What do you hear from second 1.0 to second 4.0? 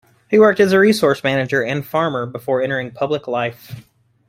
manager and farmer before entering public life.